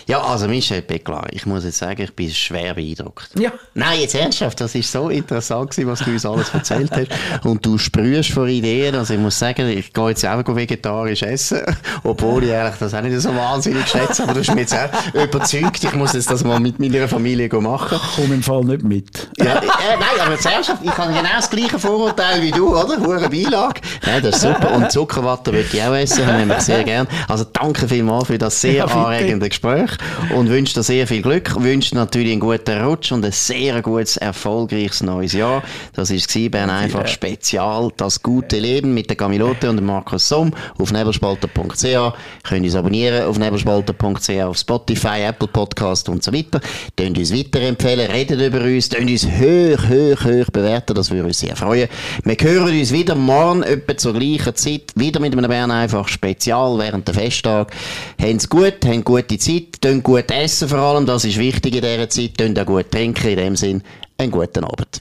[0.07, 3.31] Ja, also Michel Beckler, ich muss jetzt sagen, ich bin schwer beeindruckt.
[3.39, 3.53] Ja.
[3.75, 7.45] Nein, jetzt ernsthaft, das ist so interessant gewesen, was du uns alles erzählt hast.
[7.45, 11.61] Und du sprühst vor Ideen, also ich muss sagen, ich gehe jetzt auch vegetarisch essen,
[12.05, 15.15] obwohl ich eigentlich das auch nicht so wahnsinnig schätze, aber du hast mich jetzt auch
[15.15, 17.99] überzeugt, ich muss jetzt das mal mit meiner Familie machen.
[18.03, 19.29] Ich komme im Fall nicht mit.
[19.39, 19.67] Ja, äh,
[19.99, 22.99] nein, aber zuerst, ich habe genau das gleiche Vorurteil wie du, oder?
[23.01, 23.81] Hure Beilage.
[24.05, 24.73] Nein, das ist super.
[24.75, 27.07] Und Zuckerwatte würde ich auch essen, habe ich sehr gern.
[27.29, 29.91] Also danke vielmals für das sehr ja, anregende Gespräch
[30.35, 34.17] und wünsche dir sehr viel Glück, wünsche natürlich einen guten Rutsch und ein sehr gutes,
[34.17, 35.63] erfolgreiches neues Jahr.
[35.95, 40.53] Das war Bern einfach Spezial, das gute Leben mit der Camilote und dem Markus Somm
[40.79, 42.13] auf nebelspalter.ch.
[42.45, 46.61] Könnt uns abonnieren auf nebelspalter.ch, auf Spotify, Apple Podcast und so weiter.
[46.97, 51.41] Könnt uns weiterempfehlen, redet über uns, könnt uns hoch, hoch, hoch bewerten, das würde uns
[51.41, 51.89] sehr freuen.
[52.23, 56.79] Wir hören uns wieder morgen, etwa zur gleichen Zeit, wieder mit einem Bern einfach Spezial
[56.79, 57.73] während der Festtag.
[58.21, 62.09] Habt's gut, habt gute Zeit, könnt gut essen vor allem, das ist wichtig in dieser
[62.09, 63.83] Zeit, könnt auch gut trinken, in dem Sinn,
[64.17, 65.01] einen guten Abend.